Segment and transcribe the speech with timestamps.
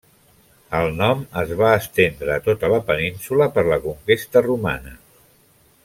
[0.77, 4.97] El nom es va estendre a tota la península per la conquesta romana.